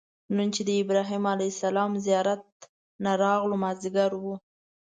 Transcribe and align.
نن 0.35 0.47
چې 0.55 0.61
د 0.65 0.69
ابراهیم 0.83 1.23
علیه 1.33 1.51
السلام 1.55 1.91
زیارت 2.05 2.43
نه 3.03 3.11
راغلو 3.23 3.55
مازیګر 3.63 4.11
و. 4.17 4.23